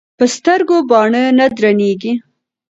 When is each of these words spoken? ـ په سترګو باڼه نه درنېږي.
ـ 0.11 0.17
په 0.17 0.25
سترګو 0.35 0.77
باڼه 0.89 1.23
نه 1.37 1.45
درنېږي. 1.57 2.13